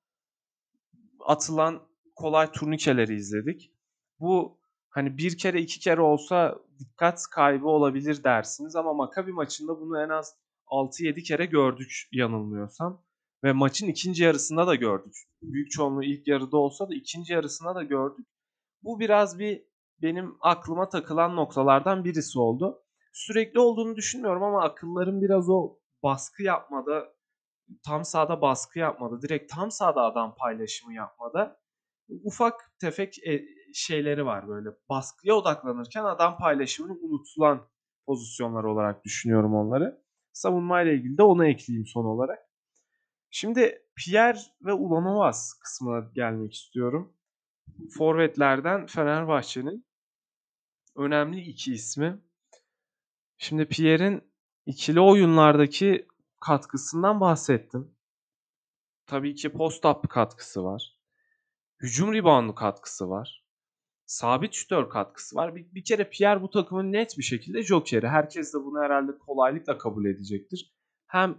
atılan 1.21 1.83
kolay 2.15 2.53
turnikeleri 2.53 3.15
izledik. 3.15 3.73
Bu 4.21 4.59
hani 4.89 5.19
bir 5.19 5.39
kere 5.39 5.61
iki 5.61 5.81
kere 5.81 6.01
olsa 6.01 6.59
dikkat 6.79 7.23
kaybı 7.31 7.69
olabilir 7.69 8.25
dersiniz 8.25 8.77
ama 8.77 8.95
Makabi 8.95 9.33
maçında 9.33 9.81
bunu 9.81 10.03
en 10.03 10.09
az 10.09 10.37
6-7 10.67 11.23
kere 11.23 11.47
gördük 11.47 12.09
yanılmıyorsam. 12.13 13.03
Ve 13.45 13.53
maçın 13.53 13.89
ikinci 13.89 14.25
yarısında 14.25 14.67
da 14.67 14.75
gördük. 14.75 15.15
Büyük 15.43 15.71
çoğunluğu 15.71 16.05
ilk 16.05 16.29
yarıda 16.29 16.57
olsa 16.57 16.89
da 16.89 16.95
ikinci 16.95 17.33
yarısında 17.33 17.75
da 17.75 17.83
gördük. 17.83 18.27
Bu 18.83 19.01
biraz 19.01 19.39
bir 19.39 19.63
benim 20.03 20.37
aklıma 20.41 20.89
takılan 20.89 21.37
noktalardan 21.37 22.05
birisi 22.05 22.39
oldu. 22.39 22.83
Sürekli 23.13 23.61
olduğunu 23.61 23.97
düşünmüyorum 23.97 24.43
ama 24.43 24.63
akılların 24.63 25.23
biraz 25.23 25.49
o 25.49 25.79
baskı 26.03 26.43
yapmada, 26.43 27.16
tam 27.85 28.05
sahada 28.05 28.41
baskı 28.41 28.79
yapmada, 28.79 29.23
direkt 29.23 29.55
tam 29.55 29.71
sahada 29.71 30.03
adam 30.03 30.35
paylaşımı 30.35 30.95
yapmada 30.95 31.61
ufak 32.09 32.79
tefek 32.81 33.27
e, 33.27 33.45
şeyleri 33.75 34.27
var 34.27 34.49
böyle. 34.49 34.69
Baskıya 34.89 35.35
odaklanırken 35.35 36.05
adam 36.05 36.39
paylaşımını 36.39 36.99
unutulan 37.01 37.69
pozisyonlar 38.07 38.65
olarak 38.65 39.05
düşünüyorum 39.05 39.55
onları. 39.55 40.03
Savunmayla 40.33 40.93
ilgili 40.93 41.19
de 41.19 41.23
onu 41.23 41.47
ekleyeyim 41.47 41.87
son 41.87 42.05
olarak. 42.05 42.39
Şimdi 43.31 43.83
Pierre 43.97 44.39
ve 44.63 44.73
Ulanovas 44.73 45.53
kısmına 45.63 46.11
gelmek 46.15 46.55
istiyorum. 46.55 47.17
Forvetlerden 47.99 48.87
Fenerbahçe'nin 48.87 49.87
önemli 50.97 51.41
iki 51.41 51.73
ismi. 51.73 52.21
Şimdi 53.39 53.69
Pierre'in 53.69 54.23
ikili 54.67 55.01
oyunlardaki 55.01 56.07
katkısından 56.47 57.21
bahsettim. 57.21 57.95
Tabii 59.07 59.35
ki 59.35 59.49
post-up 59.49 60.09
katkısı 60.09 60.65
var. 60.65 61.01
Hücum 61.83 62.15
reboundu 62.15 62.55
katkısı 62.55 63.11
var. 63.11 63.47
Sabit 64.07 64.55
şütör 64.55 64.91
katkısı 64.91 65.37
var. 65.37 65.57
Bir, 65.57 65.75
bir 65.75 65.85
kere 65.85 66.11
Pierre 66.11 66.43
bu 66.43 66.51
takımın 66.51 66.93
net 66.93 67.19
bir 67.19 67.23
şekilde 67.23 67.63
jokeri. 67.63 68.09
Herkes 68.09 68.55
de 68.55 68.59
bunu 68.59 68.83
herhalde 68.83 69.19
kolaylıkla 69.19 69.79
kabul 69.79 70.05
edecektir. 70.05 70.75
Hem 71.07 71.39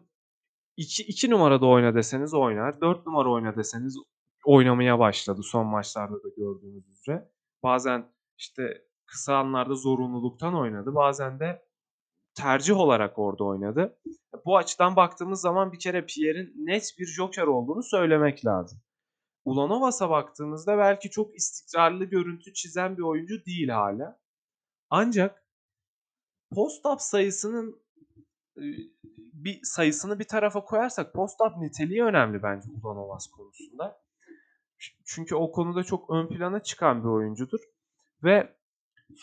2, 0.78 1.04
2 1.04 1.30
numarada 1.30 1.66
oyna 1.66 1.96
deseniz 1.96 2.34
oynar. 2.34 2.82
4 2.82 3.06
numara 3.06 3.30
oyna 3.32 3.56
deseniz 3.56 3.98
oynamaya 4.46 5.00
başladı 5.00 5.44
son 5.44 5.68
maçlarda 5.68 6.24
da 6.24 6.30
gördüğünüz 6.38 6.90
üzere. 6.90 7.32
Bazen 7.64 8.14
işte 8.38 8.88
kısa 9.06 9.38
anlarda 9.38 9.76
zorunluluktan 9.76 10.56
oynadı. 10.56 10.96
Bazen 10.96 11.40
de 11.40 11.67
tercih 12.38 12.80
olarak 12.80 13.20
orada 13.20 13.44
oynadı. 13.44 13.98
Bu 14.46 14.58
açıdan 14.58 14.96
baktığımız 14.96 15.42
zaman 15.42 15.72
bir 15.72 15.80
kere 15.80 16.06
Pierre'in 16.06 16.66
net 16.66 16.96
bir 17.00 17.06
joker 17.06 17.44
olduğunu 17.44 17.84
söylemek 17.84 18.46
lazım. 18.46 18.80
Ulanovas'a 19.46 20.10
baktığımızda 20.10 20.78
belki 20.78 21.10
çok 21.10 21.36
istikrarlı 21.36 22.06
görüntü 22.06 22.54
çizen 22.54 22.98
bir 22.98 23.02
oyuncu 23.02 23.46
değil 23.46 23.70
hala. 23.70 24.20
Ancak 24.90 25.44
post-up 26.52 27.00
sayısının 27.00 27.82
bir 29.34 29.60
sayısını 29.64 30.20
bir 30.20 30.28
tarafa 30.28 30.64
koyarsak 30.64 31.14
post-up 31.14 31.62
niteliği 31.62 32.04
önemli 32.04 32.44
bence 32.44 32.70
Ulanovas 32.84 33.28
konusunda. 33.28 34.02
Çünkü 35.06 35.36
o 35.36 35.52
konuda 35.52 35.84
çok 35.84 36.10
ön 36.10 36.28
plana 36.28 36.64
çıkan 36.64 37.04
bir 37.04 37.10
oyuncudur. 37.10 37.60
Ve 38.24 38.54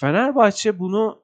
Fenerbahçe 0.00 0.78
bunu 0.78 1.23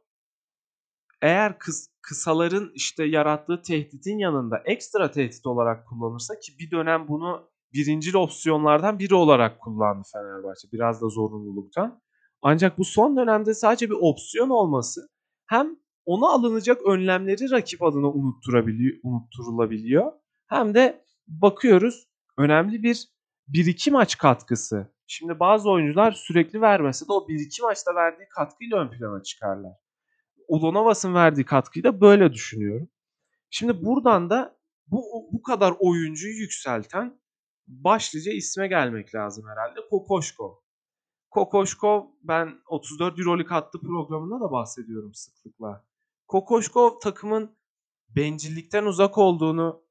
eğer 1.22 1.58
kıs, 1.58 1.88
kısaların 2.02 2.70
işte 2.74 3.04
yarattığı 3.04 3.62
tehditin 3.62 4.18
yanında 4.18 4.62
ekstra 4.64 5.10
tehdit 5.10 5.46
olarak 5.46 5.86
kullanırsa 5.88 6.34
ki 6.38 6.52
bir 6.58 6.70
dönem 6.70 7.08
bunu 7.08 7.50
birinci 7.72 8.18
opsiyonlardan 8.18 8.98
biri 8.98 9.14
olarak 9.14 9.60
kullandı 9.60 10.08
Fenerbahçe. 10.12 10.68
Biraz 10.72 11.02
da 11.02 11.08
zorunluluktan. 11.08 12.00
Ancak 12.42 12.78
bu 12.78 12.84
son 12.84 13.16
dönemde 13.16 13.54
sadece 13.54 13.90
bir 13.90 13.96
opsiyon 14.00 14.50
olması 14.50 15.08
hem 15.46 15.76
ona 16.04 16.28
alınacak 16.28 16.82
önlemleri 16.82 17.50
rakip 17.50 17.82
adına 17.82 18.10
unutturabiliyor, 18.10 18.96
unutturulabiliyor. 19.02 20.12
Hem 20.46 20.74
de 20.74 21.04
bakıyoruz 21.28 22.08
önemli 22.38 22.82
bir 22.82 23.08
1-2 23.48 23.90
maç 23.90 24.18
katkısı. 24.18 24.86
Şimdi 25.06 25.40
bazı 25.40 25.70
oyuncular 25.70 26.12
sürekli 26.12 26.60
vermese 26.60 27.08
de 27.08 27.12
o 27.12 27.28
1-2 27.28 27.62
maçta 27.62 27.94
verdiği 27.94 28.28
katkıyla 28.28 28.78
ön 28.78 28.90
plana 28.90 29.22
çıkarlar. 29.22 29.72
Udonovas'ın 30.50 31.14
verdiği 31.14 31.44
katkıyı 31.44 31.84
da 31.84 32.00
böyle 32.00 32.32
düşünüyorum. 32.32 32.88
Şimdi 33.50 33.84
buradan 33.84 34.30
da 34.30 34.58
bu 34.86 35.28
bu 35.32 35.42
kadar 35.42 35.74
oyuncuyu 35.78 36.34
yükselten 36.34 37.20
başlıca 37.66 38.32
isme 38.32 38.68
gelmek 38.68 39.14
lazım 39.14 39.44
herhalde. 39.48 39.80
Kokoşko. 39.90 40.64
Kokoşko 41.30 42.16
ben 42.22 42.62
34 42.68 43.18
Euroleague 43.18 43.56
attı 43.56 43.80
programında 43.80 44.40
da 44.40 44.50
bahsediyorum 44.50 45.14
sıklıkla. 45.14 45.84
Kokoşko 46.28 46.98
takımın 46.98 47.56
bencillikten 48.08 48.84
uzak 48.84 49.18
olduğunu, 49.18 49.82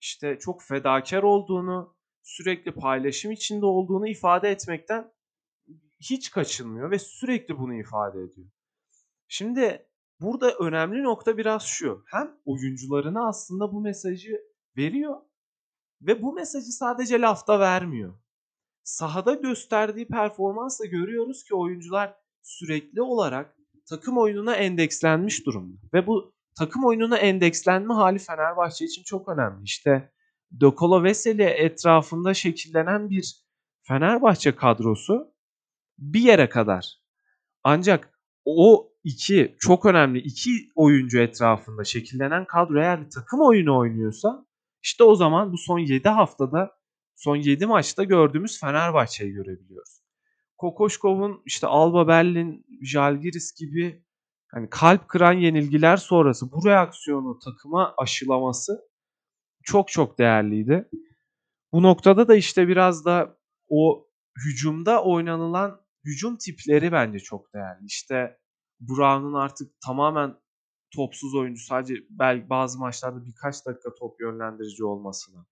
işte 0.00 0.38
çok 0.40 0.62
fedakar 0.62 1.22
olduğunu, 1.22 1.96
sürekli 2.22 2.72
paylaşım 2.72 3.32
içinde 3.32 3.66
olduğunu 3.66 4.08
ifade 4.08 4.50
etmekten 4.50 5.12
hiç 6.00 6.30
kaçınmıyor 6.30 6.90
ve 6.90 6.98
sürekli 6.98 7.58
bunu 7.58 7.74
ifade 7.74 8.18
ediyor. 8.18 8.48
Şimdi 9.28 9.86
burada 10.20 10.52
önemli 10.52 11.02
nokta 11.02 11.38
biraz 11.38 11.62
şu. 11.62 12.04
Hem 12.06 12.36
oyuncularına 12.44 13.28
aslında 13.28 13.72
bu 13.72 13.80
mesajı 13.80 14.40
veriyor 14.76 15.16
ve 16.00 16.22
bu 16.22 16.32
mesajı 16.32 16.72
sadece 16.72 17.20
lafta 17.20 17.60
vermiyor. 17.60 18.14
Sahada 18.82 19.34
gösterdiği 19.34 20.08
performansla 20.08 20.86
görüyoruz 20.86 21.44
ki 21.44 21.54
oyuncular 21.54 22.14
sürekli 22.42 23.02
olarak 23.02 23.56
takım 23.88 24.18
oyununa 24.18 24.54
endekslenmiş 24.54 25.46
durumda. 25.46 25.76
Ve 25.94 26.06
bu 26.06 26.34
takım 26.58 26.84
oyununa 26.84 27.16
endekslenme 27.16 27.94
hali 27.94 28.18
Fenerbahçe 28.18 28.84
için 28.84 29.02
çok 29.02 29.28
önemli. 29.28 29.64
İşte 29.64 30.12
Dokolo 30.60 31.02
Veseli 31.02 31.42
etrafında 31.42 32.34
şekillenen 32.34 33.10
bir 33.10 33.48
Fenerbahçe 33.82 34.56
kadrosu 34.56 35.34
bir 35.98 36.20
yere 36.20 36.48
kadar. 36.48 36.98
Ancak 37.64 38.20
o 38.44 38.92
iki 39.08 39.56
çok 39.58 39.86
önemli 39.86 40.18
iki 40.18 40.50
oyuncu 40.74 41.18
etrafında 41.18 41.84
şekillenen 41.84 42.44
kadro 42.44 42.80
eğer 42.80 43.04
bir 43.04 43.10
takım 43.10 43.40
oyunu 43.40 43.78
oynuyorsa 43.78 44.46
işte 44.82 45.04
o 45.04 45.14
zaman 45.14 45.52
bu 45.52 45.58
son 45.58 45.78
7 45.78 46.08
haftada 46.08 46.70
son 47.16 47.36
7 47.36 47.66
maçta 47.66 48.04
gördüğümüz 48.04 48.60
Fenerbahçe'yi 48.60 49.32
görebiliyoruz. 49.32 50.02
Kokoşkov'un 50.56 51.42
işte 51.46 51.66
Alba 51.66 52.08
Berlin, 52.08 52.66
Jalgiris 52.82 53.54
gibi 53.58 54.04
hani 54.48 54.70
kalp 54.70 55.08
kıran 55.08 55.32
yenilgiler 55.32 55.96
sonrası 55.96 56.52
bu 56.52 56.66
reaksiyonu 56.66 57.38
takıma 57.38 57.94
aşılaması 57.98 58.88
çok 59.62 59.88
çok 59.88 60.18
değerliydi. 60.18 60.88
Bu 61.72 61.82
noktada 61.82 62.28
da 62.28 62.34
işte 62.34 62.68
biraz 62.68 63.04
da 63.04 63.38
o 63.68 64.08
hücumda 64.46 65.04
oynanılan 65.04 65.80
hücum 66.04 66.36
tipleri 66.36 66.92
bence 66.92 67.18
çok 67.18 67.54
değerli. 67.54 67.86
İşte 67.86 68.38
Brown'un 68.80 69.34
artık 69.34 69.80
tamamen 69.80 70.36
topsuz 70.94 71.34
oyuncu 71.34 71.64
sadece 71.64 71.94
belki 72.10 72.50
bazı 72.50 72.78
maçlarda 72.78 73.26
birkaç 73.26 73.66
dakika 73.66 73.94
top 73.94 74.20
yönlendirici 74.20 74.84
olmasına. 74.84 75.46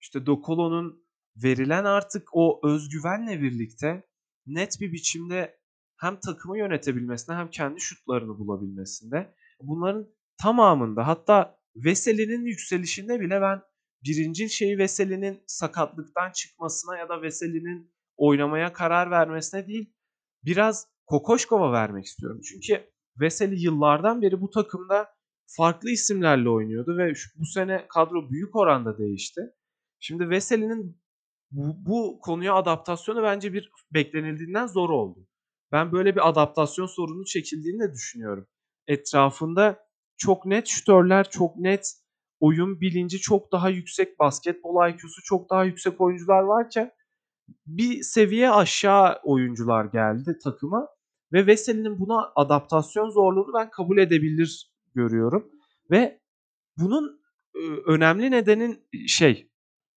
İşte 0.00 0.26
Dokolo'nun 0.26 1.04
verilen 1.36 1.84
artık 1.84 2.28
o 2.32 2.60
özgüvenle 2.64 3.42
birlikte 3.42 4.08
net 4.46 4.80
bir 4.80 4.92
biçimde 4.92 5.60
hem 5.96 6.20
takımı 6.20 6.58
yönetebilmesinde 6.58 7.36
hem 7.36 7.50
kendi 7.50 7.80
şutlarını 7.80 8.38
bulabilmesinde 8.38 9.34
bunların 9.60 10.06
tamamında 10.42 11.06
hatta 11.06 11.60
Veseli'nin 11.76 12.44
yükselişinde 12.44 13.20
bile 13.20 13.40
ben 13.40 13.62
birincil 14.04 14.48
şeyi 14.48 14.78
Veseli'nin 14.78 15.42
sakatlıktan 15.46 16.30
çıkmasına 16.30 16.98
ya 16.98 17.08
da 17.08 17.22
Veseli'nin 17.22 17.92
oynamaya 18.16 18.72
karar 18.72 19.10
vermesine 19.10 19.66
değil 19.66 19.92
biraz 20.44 20.88
Kokoşkov'a 21.10 21.72
vermek 21.72 22.04
istiyorum. 22.04 22.40
Çünkü 22.44 22.90
Veseli 23.20 23.62
yıllardan 23.62 24.22
beri 24.22 24.40
bu 24.40 24.50
takımda 24.50 25.08
farklı 25.46 25.90
isimlerle 25.90 26.48
oynuyordu 26.48 26.98
ve 26.98 27.12
bu 27.36 27.46
sene 27.46 27.86
kadro 27.88 28.30
büyük 28.30 28.56
oranda 28.56 28.98
değişti. 28.98 29.40
Şimdi 29.98 30.30
Veseli'nin 30.30 31.02
bu, 31.50 31.74
bu 31.86 32.18
konuya 32.22 32.54
adaptasyonu 32.54 33.22
bence 33.22 33.52
bir 33.52 33.72
beklenildiğinden 33.94 34.66
zor 34.66 34.90
oldu. 34.90 35.26
Ben 35.72 35.92
böyle 35.92 36.14
bir 36.14 36.28
adaptasyon 36.28 36.86
sorunu 36.86 37.24
çekildiğini 37.24 37.80
de 37.80 37.92
düşünüyorum. 37.92 38.46
Etrafında 38.86 39.78
çok 40.16 40.46
net 40.46 40.66
şütörler, 40.66 41.30
çok 41.30 41.56
net 41.56 41.92
oyun 42.40 42.80
bilinci 42.80 43.18
çok 43.18 43.52
daha 43.52 43.68
yüksek, 43.68 44.18
basketbol 44.18 44.88
IQ'su 44.88 45.22
çok 45.24 45.50
daha 45.50 45.64
yüksek 45.64 46.00
oyuncular 46.00 46.42
varken 46.42 46.92
bir 47.66 48.02
seviye 48.02 48.50
aşağı 48.50 49.20
oyuncular 49.24 49.84
geldi 49.84 50.38
takıma 50.44 50.88
ve 51.32 51.46
Veseli'nin 51.46 51.98
buna 51.98 52.32
adaptasyon 52.36 53.10
zorluğunu 53.10 53.54
ben 53.54 53.70
kabul 53.70 53.98
edebilir 53.98 54.72
görüyorum 54.94 55.50
ve 55.90 56.20
bunun 56.76 57.20
önemli 57.86 58.30
nedenin 58.30 58.88
şey 59.06 59.50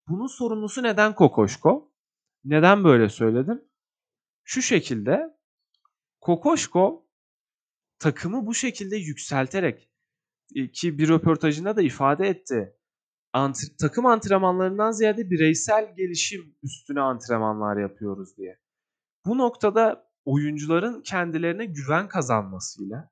bunun 0.07 0.27
sorumlusu 0.27 0.83
neden 0.83 1.15
Kokoşko? 1.15 1.93
Neden 2.43 2.83
böyle 2.83 3.09
söyledim? 3.09 3.61
Şu 4.43 4.61
şekilde 4.61 5.37
Kokoşko 6.21 7.07
takımı 7.99 8.45
bu 8.45 8.53
şekilde 8.53 8.97
yükselterek 8.97 9.89
ki 10.73 10.97
bir 10.97 11.09
röportajında 11.09 11.75
da 11.75 11.81
ifade 11.81 12.27
etti. 12.27 12.77
Antr- 13.33 13.77
takım 13.77 14.05
antrenmanlarından 14.05 14.91
ziyade 14.91 15.29
bireysel 15.29 15.95
gelişim 15.95 16.55
üstüne 16.63 17.01
antrenmanlar 17.01 17.77
yapıyoruz 17.77 18.37
diye. 18.37 18.59
Bu 19.25 19.37
noktada 19.37 20.12
oyuncuların 20.25 21.01
kendilerine 21.01 21.65
güven 21.65 22.07
kazanmasıyla 22.07 23.09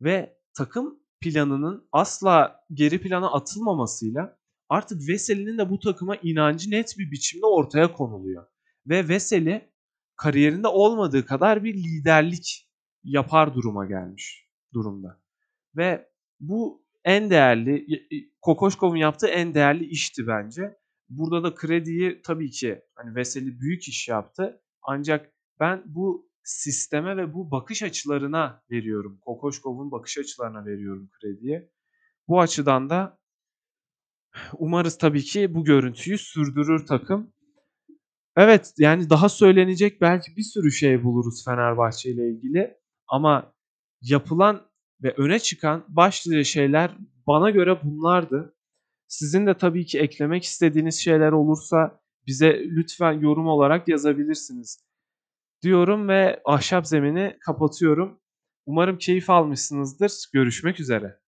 ve 0.00 0.38
takım 0.54 1.00
planının 1.20 1.88
asla 1.92 2.60
geri 2.72 3.00
plana 3.00 3.32
atılmamasıyla 3.32 4.38
artık 4.68 5.08
Veseli'nin 5.08 5.58
de 5.58 5.70
bu 5.70 5.78
takıma 5.78 6.16
inancı 6.16 6.70
net 6.70 6.94
bir 6.98 7.10
biçimde 7.10 7.46
ortaya 7.46 7.92
konuluyor. 7.92 8.46
Ve 8.86 9.08
Veseli 9.08 9.72
kariyerinde 10.16 10.68
olmadığı 10.68 11.26
kadar 11.26 11.64
bir 11.64 11.74
liderlik 11.74 12.70
yapar 13.04 13.54
duruma 13.54 13.86
gelmiş 13.86 14.48
durumda. 14.74 15.20
Ve 15.76 16.08
bu 16.40 16.86
en 17.04 17.30
değerli, 17.30 17.86
Kokoşkov'un 18.42 18.96
yaptığı 18.96 19.26
en 19.26 19.54
değerli 19.54 19.84
işti 19.84 20.26
bence. 20.26 20.78
Burada 21.08 21.44
da 21.44 21.54
krediyi 21.54 22.22
tabii 22.22 22.50
ki 22.50 22.82
hani 22.94 23.14
Veseli 23.14 23.60
büyük 23.60 23.88
iş 23.88 24.08
yaptı. 24.08 24.62
Ancak 24.82 25.32
ben 25.60 25.82
bu 25.86 26.28
sisteme 26.46 27.16
ve 27.16 27.34
bu 27.34 27.50
bakış 27.50 27.82
açılarına 27.82 28.62
veriyorum. 28.70 29.18
Kokoşkov'un 29.20 29.90
bakış 29.90 30.18
açılarına 30.18 30.66
veriyorum 30.66 31.10
krediyi. 31.20 31.70
Bu 32.28 32.40
açıdan 32.40 32.90
da 32.90 33.18
umarız 34.58 34.98
tabii 34.98 35.22
ki 35.22 35.54
bu 35.54 35.64
görüntüyü 35.64 36.18
sürdürür 36.18 36.86
takım. 36.86 37.32
Evet 38.36 38.74
yani 38.78 39.10
daha 39.10 39.28
söylenecek 39.28 40.00
belki 40.00 40.36
bir 40.36 40.42
sürü 40.42 40.72
şey 40.72 41.04
buluruz 41.04 41.44
Fenerbahçe 41.44 42.10
ile 42.10 42.30
ilgili. 42.30 42.76
Ama 43.08 43.52
yapılan 44.02 44.70
ve 45.02 45.14
öne 45.16 45.38
çıkan 45.38 45.84
başlıca 45.88 46.44
şeyler 46.44 46.96
bana 47.26 47.50
göre 47.50 47.80
bunlardı. 47.84 48.56
Sizin 49.08 49.46
de 49.46 49.54
tabii 49.54 49.86
ki 49.86 49.98
eklemek 49.98 50.44
istediğiniz 50.44 51.00
şeyler 51.00 51.32
olursa 51.32 52.00
bize 52.26 52.64
lütfen 52.64 53.12
yorum 53.12 53.46
olarak 53.46 53.88
yazabilirsiniz. 53.88 54.86
Diyorum 55.62 56.08
ve 56.08 56.40
ahşap 56.44 56.86
zemini 56.86 57.36
kapatıyorum. 57.40 58.20
Umarım 58.66 58.98
keyif 58.98 59.30
almışsınızdır. 59.30 60.12
Görüşmek 60.32 60.80
üzere. 60.80 61.18